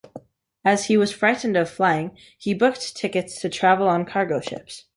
As 0.65 0.85
he 0.85 0.97
was 0.97 1.11
frightened 1.13 1.55
of 1.55 1.69
flying, 1.69 2.17
he 2.35 2.55
booked 2.55 2.95
tickets 2.97 3.39
to 3.41 3.49
travel 3.49 3.87
on 3.87 4.03
cargo 4.03 4.41
ships. 4.41 4.85